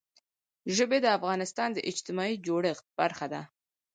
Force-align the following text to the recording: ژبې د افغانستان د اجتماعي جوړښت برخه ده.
ژبې 0.75 0.97
د 1.03 1.07
افغانستان 1.17 1.69
د 1.73 1.79
اجتماعي 1.89 2.35
جوړښت 2.45 2.85
برخه 2.99 3.25
ده. 3.33 3.41